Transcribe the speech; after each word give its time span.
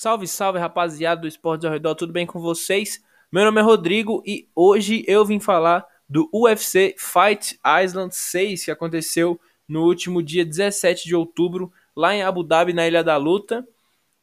Salve, 0.00 0.28
salve, 0.28 0.60
rapaziada 0.60 1.22
do 1.22 1.26
Esportes 1.26 1.64
ao 1.64 1.72
Redor, 1.72 1.92
tudo 1.96 2.12
bem 2.12 2.24
com 2.24 2.38
vocês? 2.38 3.02
Meu 3.32 3.44
nome 3.44 3.60
é 3.60 3.64
Rodrigo 3.64 4.22
e 4.24 4.48
hoje 4.54 5.02
eu 5.08 5.24
vim 5.24 5.40
falar 5.40 5.84
do 6.08 6.30
UFC 6.32 6.94
Fight 6.96 7.58
Island 7.82 8.14
6 8.14 8.66
que 8.66 8.70
aconteceu 8.70 9.40
no 9.66 9.82
último 9.82 10.22
dia 10.22 10.44
17 10.44 11.04
de 11.04 11.16
outubro 11.16 11.72
lá 11.96 12.14
em 12.14 12.22
Abu 12.22 12.44
Dhabi, 12.44 12.72
na 12.72 12.86
Ilha 12.86 13.02
da 13.02 13.16
Luta. 13.16 13.66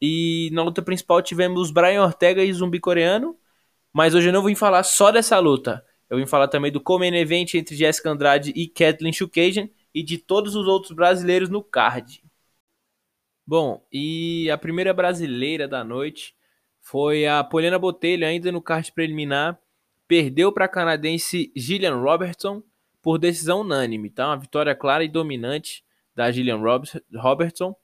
E 0.01 0.49
na 0.53 0.63
luta 0.63 0.81
principal 0.81 1.21
tivemos 1.21 1.71
Brian 1.71 2.03
Ortega 2.03 2.42
e 2.42 2.53
Zumbi 2.53 2.79
Coreano, 2.79 3.35
mas 3.92 4.15
hoje 4.15 4.29
eu 4.29 4.33
não 4.33 4.44
vim 4.44 4.55
falar 4.55 4.83
só 4.83 5.12
dessa 5.12 5.37
luta. 5.39 5.85
Eu 6.10 6.17
vim 6.17 6.26
falar 6.26 6.47
também 6.47 6.71
do 6.71 6.79
Common 6.79 7.13
Event 7.15 7.53
entre 7.53 7.76
Jessica 7.76 8.10
Andrade 8.10 8.53
e 8.55 8.65
Kathleen 8.65 9.12
Chukagian 9.12 9.67
e 9.94 10.01
de 10.01 10.19
todos 10.19 10.55
os 10.55 10.67
outros 10.67 10.94
brasileiros 10.94 11.49
no 11.49 11.62
card. 11.62 12.23
Bom, 13.47 13.85
e 13.91 14.49
a 14.49 14.57
primeira 14.57 14.91
brasileira 14.91 15.67
da 15.67 15.83
noite 15.83 16.35
foi 16.81 17.27
a 17.27 17.43
Poliana 17.43 17.77
Botelho, 17.77 18.25
ainda 18.25 18.51
no 18.51 18.59
card 18.59 18.91
preliminar, 18.91 19.59
perdeu 20.07 20.51
para 20.51 20.65
a 20.65 20.67
canadense 20.70 21.51
Gillian 21.55 21.95
Robertson 21.95 22.63
por 23.03 23.20
decisão 23.20 23.61
unânime, 23.61 24.09
tá? 24.09 24.29
Uma 24.29 24.37
vitória 24.37 24.73
clara 24.73 25.03
e 25.03 25.07
dominante 25.07 25.84
da 26.15 26.31
Gillian 26.31 26.59
Robertson. 27.15 27.75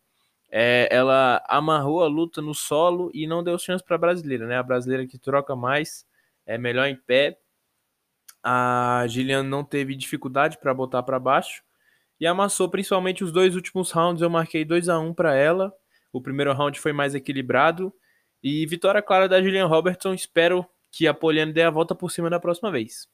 É, 0.49 0.87
ela 0.91 1.43
amarrou 1.47 2.03
a 2.03 2.07
luta 2.07 2.41
no 2.41 2.55
solo 2.55 3.11
e 3.13 3.27
não 3.27 3.43
deu 3.43 3.57
chance 3.59 3.83
para 3.83 3.95
a 3.95 3.99
brasileira, 3.99 4.47
né? 4.47 4.57
A 4.57 4.63
brasileira 4.63 5.05
que 5.05 5.19
troca 5.19 5.55
mais, 5.55 6.07
é 6.43 6.57
melhor 6.57 6.87
em 6.87 6.95
pé. 6.95 7.37
A 8.43 9.05
Gillian 9.07 9.43
não 9.43 9.63
teve 9.63 9.95
dificuldade 9.95 10.57
para 10.57 10.73
botar 10.73 11.03
para 11.03 11.19
baixo 11.19 11.63
e 12.21 12.27
amassou 12.27 12.69
principalmente 12.69 13.23
os 13.23 13.31
dois 13.31 13.55
últimos 13.55 13.89
rounds. 13.89 14.21
Eu 14.21 14.29
marquei 14.29 14.63
2 14.63 14.89
a 14.89 14.99
1 14.99 15.11
para 15.11 15.35
ela. 15.35 15.73
O 16.13 16.21
primeiro 16.21 16.53
round 16.53 16.79
foi 16.79 16.93
mais 16.93 17.15
equilibrado 17.15 17.91
e 18.43 18.63
vitória 18.67 19.01
clara 19.01 19.27
da 19.27 19.41
Julian 19.41 19.65
Robertson. 19.65 20.13
Espero 20.13 20.63
que 20.91 21.07
a 21.07 21.15
Poliana 21.15 21.51
dê 21.51 21.63
a 21.63 21.71
volta 21.71 21.95
por 21.95 22.11
cima 22.11 22.29
da 22.29 22.39
próxima 22.39 22.69
vez. 22.69 23.07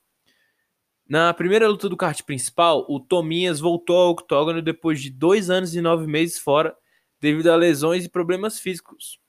Na 1.07 1.33
primeira 1.33 1.69
luta 1.69 1.87
do 1.87 1.95
kart 1.95 2.21
principal, 2.23 2.85
o 2.89 2.99
Tominhas 2.99 3.61
voltou 3.61 3.95
ao 3.95 4.09
octógono 4.09 4.61
depois 4.61 5.01
de 5.01 5.09
dois 5.09 5.49
anos 5.49 5.73
e 5.73 5.79
nove 5.79 6.05
meses 6.05 6.37
fora, 6.37 6.75
devido 7.21 7.47
a 7.47 7.55
lesões 7.55 8.03
e 8.03 8.09
problemas 8.09 8.59
físicos. 8.59 9.21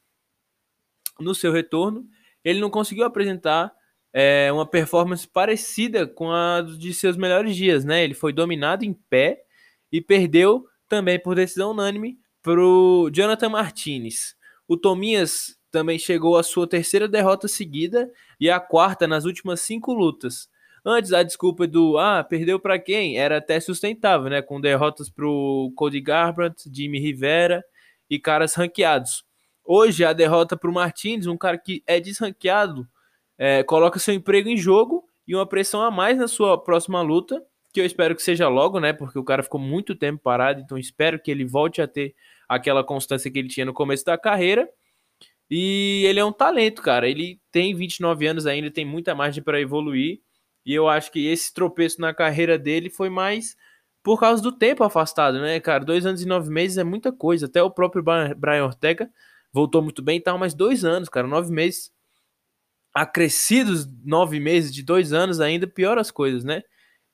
No 1.20 1.36
seu 1.36 1.52
retorno, 1.52 2.04
ele 2.42 2.58
não 2.58 2.68
conseguiu 2.68 3.04
apresentar 3.04 3.72
é, 4.12 4.50
uma 4.52 4.66
performance 4.66 5.28
parecida 5.28 6.04
com 6.04 6.32
a 6.32 6.62
de 6.62 6.92
seus 6.92 7.16
melhores 7.16 7.54
dias, 7.54 7.84
né? 7.84 8.02
Ele 8.02 8.14
foi 8.14 8.32
dominado 8.32 8.84
em 8.84 8.92
pé 8.92 9.44
e 9.92 10.00
perdeu 10.00 10.66
também 10.88 11.20
por 11.20 11.34
decisão 11.34 11.70
unânime 11.70 12.18
para 12.42 12.60
o 12.60 13.10
Jonathan 13.10 13.50
Martinez. 13.50 14.34
O 14.66 14.76
Tominhas 14.76 15.58
também 15.70 15.98
chegou 15.98 16.36
à 16.36 16.42
sua 16.42 16.66
terceira 16.66 17.06
derrota 17.06 17.46
seguida 17.46 18.10
e 18.40 18.50
a 18.50 18.58
quarta 18.58 19.06
nas 19.06 19.24
últimas 19.24 19.60
cinco 19.60 19.92
lutas. 19.92 20.48
Antes, 20.84 21.12
a 21.12 21.22
desculpa 21.22 21.66
do 21.66 21.98
ah, 21.98 22.24
perdeu 22.24 22.58
para 22.58 22.78
quem? 22.78 23.18
Era 23.18 23.38
até 23.38 23.60
sustentável, 23.60 24.30
né? 24.30 24.40
Com 24.40 24.60
derrotas 24.60 25.10
para 25.10 25.26
o 25.26 25.72
Cody 25.74 26.00
Garbrandt, 26.00 26.70
Jimmy 26.72 26.98
Rivera 26.98 27.62
e 28.08 28.18
caras 28.18 28.54
ranqueados. 28.54 29.24
Hoje, 29.64 30.04
a 30.04 30.14
derrota 30.14 30.56
para 30.56 30.70
o 30.70 30.72
Martins, 30.72 31.26
um 31.26 31.36
cara 31.36 31.58
que 31.58 31.82
é 31.86 32.00
desranqueado, 32.00 32.88
é, 33.36 33.62
coloca 33.62 33.98
seu 33.98 34.14
emprego 34.14 34.48
em 34.48 34.56
jogo 34.56 35.04
e 35.26 35.34
uma 35.34 35.46
pressão 35.46 35.82
a 35.82 35.90
mais 35.90 36.16
na 36.16 36.26
sua 36.26 36.56
próxima 36.56 37.02
luta 37.02 37.44
que 37.72 37.80
eu 37.80 37.84
espero 37.84 38.14
que 38.14 38.22
seja 38.22 38.48
logo, 38.48 38.80
né? 38.80 38.92
Porque 38.92 39.18
o 39.18 39.24
cara 39.24 39.42
ficou 39.42 39.60
muito 39.60 39.94
tempo 39.94 40.20
parado, 40.22 40.60
então 40.60 40.78
espero 40.78 41.20
que 41.20 41.30
ele 41.30 41.44
volte 41.44 41.82
a 41.82 41.88
ter 41.88 42.14
aquela 42.48 42.82
constância 42.82 43.30
que 43.30 43.38
ele 43.38 43.48
tinha 43.48 43.66
no 43.66 43.74
começo 43.74 44.04
da 44.04 44.16
carreira. 44.16 44.68
E 45.50 46.04
ele 46.06 46.20
é 46.20 46.24
um 46.24 46.32
talento, 46.32 46.82
cara. 46.82 47.08
Ele 47.08 47.40
tem 47.50 47.74
29 47.74 48.26
anos 48.26 48.46
ainda, 48.46 48.70
tem 48.70 48.84
muita 48.84 49.14
margem 49.14 49.42
para 49.42 49.60
evoluir. 49.60 50.20
E 50.64 50.74
eu 50.74 50.88
acho 50.88 51.10
que 51.10 51.26
esse 51.26 51.52
tropeço 51.52 52.00
na 52.00 52.12
carreira 52.12 52.58
dele 52.58 52.90
foi 52.90 53.08
mais 53.08 53.56
por 54.02 54.18
causa 54.20 54.42
do 54.42 54.52
tempo 54.52 54.84
afastado, 54.84 55.40
né, 55.40 55.60
cara? 55.60 55.84
Dois 55.84 56.06
anos 56.06 56.22
e 56.22 56.26
nove 56.26 56.50
meses 56.50 56.78
é 56.78 56.84
muita 56.84 57.12
coisa. 57.12 57.46
Até 57.46 57.62
o 57.62 57.70
próprio 57.70 58.02
Brian 58.02 58.64
Ortega 58.64 59.10
voltou 59.52 59.82
muito 59.82 60.02
bem 60.02 60.18
e 60.18 60.20
tal, 60.20 60.38
mas 60.38 60.54
dois 60.54 60.84
anos, 60.84 61.08
cara, 61.08 61.26
nove 61.26 61.52
meses. 61.52 61.90
Acrescidos 62.94 63.86
nove 64.04 64.40
meses 64.40 64.72
de 64.72 64.82
dois 64.82 65.12
anos 65.12 65.40
ainda, 65.40 65.66
pior 65.66 65.98
as 65.98 66.10
coisas, 66.10 66.44
né? 66.44 66.62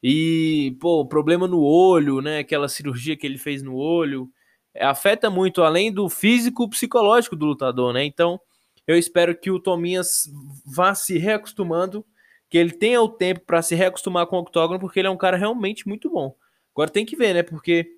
E, 0.07 0.77
pô, 0.81 1.07
problema 1.07 1.49
no 1.49 1.63
olho, 1.63 2.21
né? 2.21 2.41
Aquela 2.41 2.69
cirurgia 2.69 3.17
que 3.17 3.27
ele 3.27 3.39
fez 3.39 3.63
no 3.63 3.75
olho, 3.75 4.31
é, 4.75 4.85
afeta 4.85 5.31
muito, 5.31 5.63
além 5.63 5.91
do 5.91 6.11
físico, 6.11 6.69
psicológico 6.69 7.35
do 7.35 7.47
lutador, 7.47 7.95
né? 7.95 8.05
Então, 8.05 8.39
eu 8.87 8.99
espero 8.99 9.35
que 9.35 9.51
o 9.51 9.59
Tominhas 9.59 10.31
vá 10.67 10.95
se 10.95 11.17
reacostumando, 11.17 12.05
que 12.51 12.59
ele 12.59 12.73
tenha 12.73 13.01
o 13.01 13.09
tempo 13.09 13.41
para 13.47 13.63
se 13.63 13.75
reacostumar 13.75 14.27
com 14.27 14.37
o 14.37 14.41
octógono, 14.41 14.79
porque 14.79 15.01
ele 15.01 15.09
é 15.09 15.11
um 15.11 15.17
cara 15.17 15.39
realmente 15.39 15.89
muito 15.89 16.11
bom. 16.11 16.37
Agora 16.75 16.91
tem 16.91 17.07
que 17.07 17.17
ver, 17.17 17.33
né? 17.33 17.43
Porque 17.43 17.91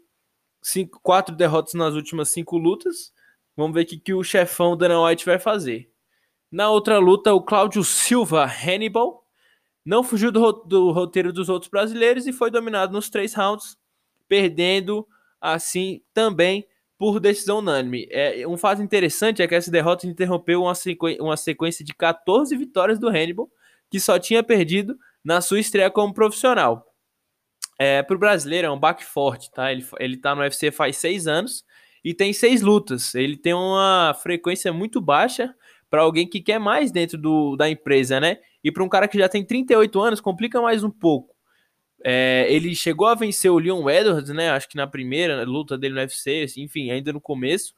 cinco, 0.62 1.00
quatro 1.02 1.34
derrotas 1.34 1.74
nas 1.74 1.94
últimas 1.94 2.28
cinco 2.28 2.56
lutas. 2.56 3.12
Vamos 3.56 3.74
ver 3.74 3.82
o 3.82 3.86
que, 3.86 3.98
que 3.98 4.14
o 4.14 4.22
chefão 4.22 4.76
Dana 4.76 5.02
White 5.02 5.26
vai 5.26 5.40
fazer. 5.40 5.90
Na 6.52 6.70
outra 6.70 6.98
luta, 6.98 7.34
o 7.34 7.42
Cláudio 7.42 7.82
Silva 7.82 8.44
Hannibal 8.44 9.25
não 9.86 10.02
fugiu 10.02 10.32
do, 10.32 10.52
do 10.64 10.90
roteiro 10.90 11.32
dos 11.32 11.48
outros 11.48 11.70
brasileiros 11.70 12.26
e 12.26 12.32
foi 12.32 12.50
dominado 12.50 12.92
nos 12.92 13.08
três 13.08 13.32
rounds, 13.32 13.78
perdendo 14.26 15.06
assim 15.40 16.02
também 16.12 16.66
por 16.98 17.20
decisão 17.20 17.58
unânime. 17.58 18.08
É, 18.10 18.46
um 18.48 18.56
fato 18.56 18.82
interessante 18.82 19.42
é 19.42 19.46
que 19.46 19.54
essa 19.54 19.70
derrota 19.70 20.06
interrompeu 20.06 20.62
uma, 20.62 20.74
sequ... 20.74 21.16
uma 21.20 21.36
sequência 21.36 21.84
de 21.84 21.94
14 21.94 22.56
vitórias 22.56 22.98
do 22.98 23.08
Hannibal, 23.08 23.48
que 23.88 24.00
só 24.00 24.18
tinha 24.18 24.42
perdido 24.42 24.98
na 25.24 25.40
sua 25.40 25.60
estreia 25.60 25.90
como 25.90 26.12
profissional. 26.12 26.84
É, 27.78 28.02
Para 28.02 28.16
o 28.16 28.18
brasileiro 28.18 28.66
é 28.66 28.70
um 28.70 28.80
baque 28.80 29.04
forte, 29.04 29.52
tá? 29.52 29.70
Ele, 29.70 29.86
ele 30.00 30.16
tá 30.16 30.34
no 30.34 30.40
UFC 30.40 30.72
faz 30.72 30.96
seis 30.96 31.28
anos 31.28 31.64
e 32.06 32.14
tem 32.14 32.32
seis 32.32 32.62
lutas. 32.62 33.16
Ele 33.16 33.36
tem 33.36 33.52
uma 33.52 34.14
frequência 34.22 34.72
muito 34.72 35.00
baixa 35.00 35.52
para 35.90 36.02
alguém 36.02 36.24
que 36.24 36.40
quer 36.40 36.60
mais 36.60 36.92
dentro 36.92 37.18
do, 37.18 37.56
da 37.56 37.68
empresa, 37.68 38.20
né? 38.20 38.38
E 38.62 38.70
para 38.70 38.84
um 38.84 38.88
cara 38.88 39.08
que 39.08 39.18
já 39.18 39.28
tem 39.28 39.44
38 39.44 40.00
anos, 40.00 40.20
complica 40.20 40.62
mais 40.62 40.84
um 40.84 40.90
pouco. 40.90 41.34
É, 42.04 42.46
ele 42.48 42.76
chegou 42.76 43.08
a 43.08 43.16
vencer 43.16 43.50
o 43.50 43.58
Leon 43.58 43.90
Edwards, 43.90 44.32
né? 44.32 44.50
Acho 44.50 44.68
que 44.68 44.76
na 44.76 44.86
primeira 44.86 45.42
luta 45.42 45.76
dele 45.76 45.94
no 45.94 46.00
UFC, 46.00 46.44
assim, 46.44 46.62
enfim, 46.62 46.92
ainda 46.92 47.12
no 47.12 47.20
começo. 47.20 47.74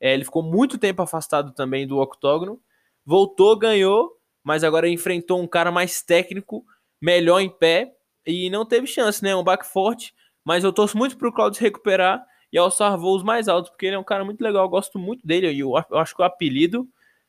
É, 0.00 0.14
ele 0.14 0.24
ficou 0.24 0.44
muito 0.44 0.78
tempo 0.78 1.02
afastado 1.02 1.52
também 1.52 1.84
do 1.84 1.98
octógono. 1.98 2.60
Voltou, 3.04 3.58
ganhou, 3.58 4.12
mas 4.44 4.62
agora 4.62 4.88
enfrentou 4.88 5.42
um 5.42 5.48
cara 5.48 5.72
mais 5.72 6.04
técnico, 6.04 6.64
melhor 7.00 7.40
em 7.40 7.50
pé 7.50 7.90
e 8.24 8.48
não 8.48 8.64
teve 8.64 8.86
chance, 8.86 9.20
né? 9.24 9.34
Um 9.34 9.42
baque 9.42 9.66
forte. 9.66 10.14
Mas 10.44 10.62
eu 10.62 10.72
torço 10.72 10.96
muito 10.96 11.18
pro 11.18 11.32
Claudio 11.32 11.60
recuperar 11.60 12.24
e 12.52 12.58
alçar 12.58 12.96
voos 12.98 13.22
mais 13.22 13.48
altos, 13.48 13.70
porque 13.70 13.86
ele 13.86 13.96
é 13.96 13.98
um 13.98 14.04
cara 14.04 14.24
muito 14.24 14.42
legal. 14.42 14.64
Eu 14.64 14.68
gosto 14.68 14.98
muito 14.98 15.26
dele 15.26 15.50
e 15.50 15.60
eu, 15.60 15.72
eu 15.90 15.98
acho 15.98 16.14
que 16.14 16.20
o 16.20 16.24
apelido 16.24 16.86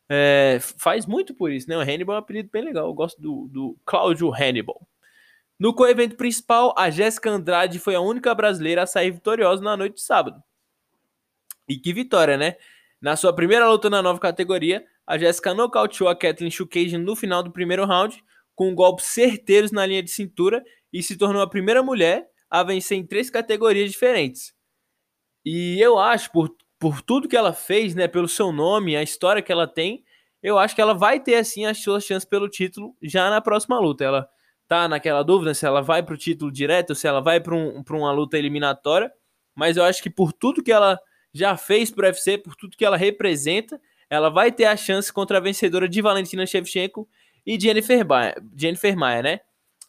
é, 0.09 0.59
faz 0.78 1.06
muito 1.06 1.34
por 1.34 1.51
isso, 1.51 1.69
né? 1.69 1.78
O 1.78 1.81
Hannibal 1.81 2.16
é 2.16 2.19
um 2.19 2.22
apelido 2.22 2.50
bem 2.51 2.63
legal. 2.63 2.88
Eu 2.88 2.94
gosto 2.94 3.22
do, 3.22 3.47
do 3.47 3.78
Cláudio 3.85 4.33
Hannibal. 4.33 4.85
No 5.57 5.73
co-evento 5.73 6.17
principal, 6.17 6.73
a 6.78 6.89
Jéssica 6.89 7.29
Andrade 7.29 7.79
foi 7.79 7.95
a 7.95 8.01
única 8.01 8.35
brasileira 8.35 8.83
a 8.83 8.88
sair 8.88 9.12
vitoriosa 9.12 9.63
na 9.63 9.78
noite 9.78 9.95
de 9.95 10.01
sábado. 10.01 10.44
E 11.69 11.78
que 11.78 11.94
vitória, 11.94 12.35
né? 12.35 12.57
Na 13.00 13.16
sua 13.16 13.33
primeira 13.33 13.69
luta 13.69 13.89
na 13.89 14.01
nova 14.01 14.19
categoria, 14.19 14.85
a 15.07 15.17
Jéssica 15.17 15.53
nocauteou 15.53 16.09
a 16.09 16.16
Kathleen 16.16 16.51
Chukagian 16.51 17.00
no 17.00 17.16
final 17.16 17.41
do 17.41 17.51
primeiro 17.51 17.85
round, 17.85 18.22
com 18.56 18.75
golpes 18.75 19.06
certeiros 19.06 19.72
na 19.72 19.85
linha 19.85 20.03
de 20.03 20.12
cintura 20.12 20.63
e 20.91 21.01
se 21.01 21.17
tornou 21.17 21.41
a 21.41 21.50
primeira 21.50 21.81
mulher 21.81 22.29
a 22.50 22.62
vencer 22.62 22.97
em 22.97 23.06
três 23.06 23.29
categorias 23.29 23.91
diferentes. 23.91 24.53
E 25.45 25.79
eu 25.81 25.99
acho, 25.99 26.31
por 26.31 26.55
por 26.83 27.01
tudo 27.01 27.29
que 27.29 27.37
ela 27.37 27.53
fez, 27.53 27.95
né, 27.95 28.09
pelo 28.09 28.27
seu 28.27 28.51
nome, 28.51 28.93
a 28.93 29.01
história 29.01 29.41
que 29.41 29.53
ela 29.53 29.65
tem, 29.65 30.03
eu 30.41 30.59
acho 30.59 30.75
que 30.75 30.81
ela 30.81 30.94
vai 30.94 31.18
ter 31.18 31.35
assim 31.35 31.65
as 31.65 31.77
suas 31.81 32.03
chances 32.03 32.27
pelo 32.27 32.50
título 32.50 32.94
já 33.01 33.29
na 33.29 33.39
próxima 33.39 33.79
luta. 33.79 34.03
Ela 34.03 34.27
tá 34.68 34.85
naquela 34.89 35.23
dúvida 35.23 35.53
se 35.53 35.65
ela 35.65 35.81
vai 35.81 36.03
para 36.03 36.13
o 36.13 36.18
título 36.18 36.51
direto, 36.51 36.94
se 36.94 37.07
ela 37.07 37.21
vai 37.21 37.39
para 37.39 37.56
um, 37.56 37.81
uma 37.89 38.12
luta 38.12 38.38
eliminatória, 38.38 39.09
mas 39.56 39.77
eu 39.77 39.85
acho 39.85 40.03
que 40.03 40.09
por 40.09 40.33
tudo 40.33 40.62
que 40.62 40.73
ela 40.73 41.00
já 41.33 41.56
fez 41.56 41.89
para 41.89 42.07
UFC, 42.07 42.38
por 42.38 42.53
tudo 42.53 42.75
que 42.75 42.83
ela 42.83 42.97
representa, 42.97 43.79
ela 44.09 44.29
vai 44.29 44.51
ter 44.51 44.65
a 44.65 44.75
chance 44.75 45.12
contra 45.13 45.38
a 45.38 45.41
vencedora 45.41 45.88
de 45.88 46.01
Valentina 46.01 46.45
Shevchenko 46.45 47.07
e 47.45 47.57
Jennifer, 47.57 48.03
ba 48.03 48.35
Jennifer 48.57 48.97
Maia, 48.97 49.21
né? 49.21 49.39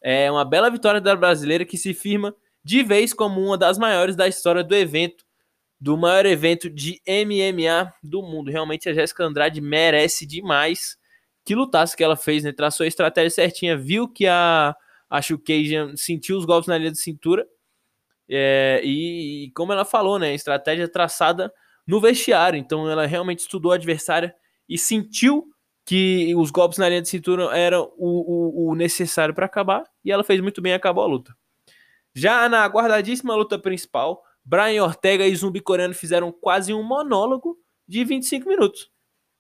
É 0.01 0.31
uma 0.31 0.45
bela 0.45 0.71
vitória 0.71 1.01
da 1.01 1.17
brasileira 1.17 1.65
que 1.65 1.77
se 1.77 1.93
firma 1.93 2.33
de 2.63 2.85
vez 2.85 3.13
como 3.13 3.41
uma 3.45 3.59
das 3.59 3.79
maiores 3.79 4.15
da 4.15 4.29
história 4.29 4.63
do 4.63 4.77
evento 4.77 5.24
do 5.85 5.99
maior 5.99 6.25
evento 6.25 6.71
de 6.71 6.99
MMA 7.07 7.93
do 8.03 8.23
mundo. 8.23 8.51
Realmente 8.51 8.89
a 8.89 8.95
Jéssica 8.95 9.23
Andrade 9.23 9.61
merece 9.61 10.25
demais 10.25 10.97
que 11.45 11.55
lutasse 11.55 11.95
que 11.95 12.03
ela 12.03 12.17
fez, 12.17 12.43
né? 12.43 12.53
Traçou 12.53 12.85
a 12.85 12.87
estratégia 12.87 13.29
certinha, 13.29 13.77
viu 13.77 14.09
que 14.09 14.27
a, 14.27 14.75
a 15.11 15.21
Shukajan 15.21 15.95
sentiu 15.95 16.39
os 16.39 16.47
golpes 16.47 16.69
na 16.69 16.79
linha 16.79 16.91
de 16.91 16.99
cintura. 16.99 17.47
É, 18.27 18.81
e, 18.83 19.45
e, 19.45 19.51
como 19.51 19.75
ela 19.75 19.85
falou, 19.85 20.19
né? 20.19 20.33
Estratégia 20.33 20.89
traçada 20.89 21.53
no 21.87 22.01
vestiário. 22.01 22.59
Então 22.59 22.89
ela 22.89 23.05
realmente 23.05 23.41
estudou 23.41 23.71
a 23.71 23.75
adversária 23.75 24.35
e 24.67 24.79
sentiu 24.79 25.45
que 25.85 26.35
os 26.35 26.51
golpes 26.51 26.79
na 26.79 26.89
linha 26.89 27.03
de 27.03 27.11
cintura 27.11 27.55
eram 27.55 27.93
o, 27.99 28.69
o, 28.69 28.71
o 28.71 28.75
necessário 28.75 29.35
para 29.35 29.45
acabar, 29.45 29.85
e 30.03 30.11
ela 30.11 30.25
fez 30.25 30.41
muito 30.41 30.63
bem 30.63 30.73
acabou 30.73 31.05
a 31.05 31.07
luta. 31.07 31.37
Já 32.15 32.49
na 32.49 32.65
aguardadíssima 32.65 33.37
luta 33.37 33.59
principal, 33.59 34.23
Brian 34.45 34.85
Ortega 34.85 35.27
e 35.27 35.35
Zumbi 35.35 35.61
Coreano 35.61 35.95
fizeram 35.95 36.31
quase 36.31 36.75
um 36.75 36.83
monólogo 36.83 37.59
de 37.89 38.05
25 38.05 38.49
minutos. 38.49 38.91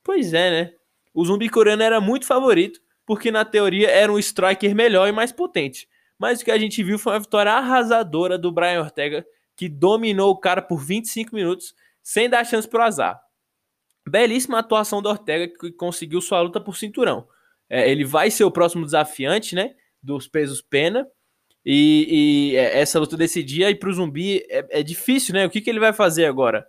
Pois 0.02 0.32
é, 0.32 0.50
né? 0.50 0.74
O 1.12 1.24
Zumbi 1.24 1.48
Coreano 1.48 1.82
era 1.82 2.00
muito 2.00 2.26
favorito, 2.26 2.80
porque 3.06 3.30
na 3.30 3.44
teoria 3.44 3.90
era 3.90 4.12
um 4.12 4.18
striker 4.18 4.74
melhor 4.74 5.08
e 5.08 5.12
mais 5.12 5.30
potente. 5.30 5.88
Mas 6.18 6.40
o 6.40 6.44
que 6.44 6.50
a 6.50 6.58
gente 6.58 6.82
viu 6.82 6.98
foi 6.98 7.12
uma 7.12 7.20
vitória 7.20 7.52
arrasadora 7.52 8.38
do 8.38 8.50
Brian 8.50 8.80
Ortega, 8.80 9.26
que 9.56 9.68
dominou 9.68 10.30
o 10.30 10.38
cara 10.38 10.62
por 10.62 10.78
25 10.78 11.34
minutos, 11.34 11.74
sem 12.02 12.28
dar 12.28 12.44
chance 12.44 12.68
pro 12.68 12.82
azar. 12.82 13.20
Belíssima 14.08 14.58
atuação 14.58 15.00
do 15.00 15.08
Ortega, 15.08 15.52
que 15.58 15.72
conseguiu 15.72 16.20
sua 16.20 16.40
luta 16.40 16.60
por 16.60 16.76
cinturão. 16.76 17.26
É, 17.68 17.90
ele 17.90 18.04
vai 18.04 18.30
ser 18.30 18.44
o 18.44 18.50
próximo 18.50 18.84
desafiante, 18.84 19.54
né? 19.54 19.74
Dos 20.02 20.28
pesos 20.28 20.60
pena. 20.60 21.06
E, 21.64 22.52
e 22.52 22.56
é, 22.56 22.80
essa 22.80 22.98
luta 22.98 23.16
desse 23.16 23.42
dia, 23.42 23.70
e 23.70 23.74
pro 23.74 23.92
zumbi 23.92 24.44
é, 24.50 24.80
é 24.80 24.82
difícil, 24.82 25.34
né? 25.34 25.46
O 25.46 25.50
que, 25.50 25.60
que 25.60 25.70
ele 25.70 25.80
vai 25.80 25.92
fazer 25.92 26.26
agora? 26.26 26.66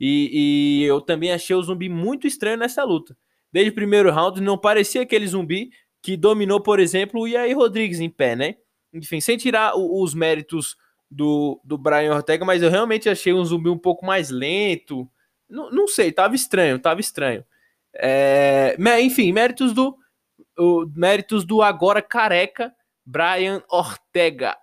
E, 0.00 0.82
e, 0.82 0.84
eu 0.84 1.00
também 1.00 1.32
achei 1.32 1.54
o 1.54 1.62
zumbi 1.62 1.88
muito 1.88 2.26
estranho 2.26 2.56
nessa 2.56 2.84
luta. 2.84 3.16
Desde 3.52 3.70
o 3.70 3.74
primeiro 3.74 4.10
round, 4.10 4.40
não 4.40 4.56
parecia 4.56 5.02
aquele 5.02 5.26
zumbi 5.26 5.70
que 6.02 6.16
dominou, 6.16 6.60
por 6.60 6.78
exemplo, 6.80 7.20
o 7.20 7.26
Yair 7.26 7.56
Rodrigues 7.56 8.00
em 8.00 8.08
pé, 8.08 8.36
né? 8.36 8.54
Enfim, 8.92 9.20
sem 9.20 9.36
tirar 9.36 9.76
o, 9.76 10.02
os 10.02 10.14
méritos 10.14 10.76
do, 11.10 11.60
do 11.64 11.76
Brian 11.76 12.14
Ortega, 12.14 12.44
mas 12.44 12.62
eu 12.62 12.70
realmente 12.70 13.08
achei 13.08 13.32
um 13.32 13.44
zumbi 13.44 13.68
um 13.68 13.78
pouco 13.78 14.06
mais 14.06 14.30
lento. 14.30 15.08
Não, 15.48 15.70
não 15.70 15.88
sei, 15.88 16.12
tava 16.12 16.34
estranho, 16.34 16.78
tava 16.78 17.00
estranho. 17.00 17.44
É, 17.94 18.76
enfim, 19.00 19.32
méritos 19.32 19.72
do 19.72 19.96
o, 20.58 20.86
méritos 20.94 21.44
do 21.44 21.62
agora 21.62 22.02
careca 22.02 22.72
Brian 23.10 23.62
Ortega. 23.70 24.54